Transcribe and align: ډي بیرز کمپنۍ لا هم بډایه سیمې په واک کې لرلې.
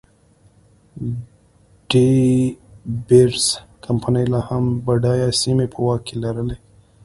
ډي 1.89 2.07
بیرز 3.07 3.45
کمپنۍ 3.85 4.25
لا 4.33 4.41
هم 4.47 4.65
بډایه 4.85 5.29
سیمې 5.41 5.65
په 5.73 5.79
واک 5.85 6.01
کې 6.07 6.15
لرلې. 6.23 6.57